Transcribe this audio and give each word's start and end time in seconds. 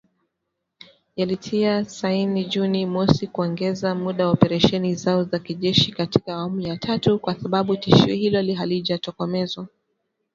yalitia 1.15 1.85
saini 1.85 2.45
Juni 2.45 2.85
mosi 2.85 3.27
kuongeza 3.27 3.95
muda 3.95 4.25
wa 4.27 4.33
operesheni 4.33 4.95
zao 4.95 5.23
za 5.23 5.39
kijeshi 5.39 5.91
katika 5.91 6.33
awamu 6.35 6.61
ya 6.61 6.77
tatu, 6.77 7.19
kwa 7.19 7.35
sababu 7.35 7.77
tishio 7.77 8.13
hilo 8.15 8.55
halijatokomezwa 8.55 9.67